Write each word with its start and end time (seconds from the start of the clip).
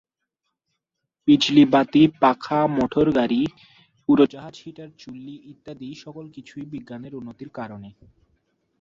বিজলি 1.27 1.63
বাতি, 1.65 2.03
পাখা, 2.21 2.59
মোটরগাড়ি, 2.77 3.41
উড়োজাহাজ, 4.09 4.55
হিটার, 4.63 4.89
চুল্লি 4.97 5.35
ইত্যাদি 5.45 5.89
সকল 5.95 6.25
কিছুই 6.29 6.65
বিজ্ঞানের 6.65 7.13
উন্নতির 7.15 7.49
কারণে। 7.49 7.89